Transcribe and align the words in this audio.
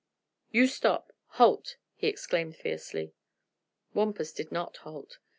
"You 0.49 0.65
stop 0.65 1.13
halt!" 1.37 1.75
he 1.93 2.07
exclaimed 2.07 2.55
fiercely. 2.55 3.13
Wampus 3.93 4.33
did 4.33 4.51
not 4.51 4.77
halt. 4.77 5.19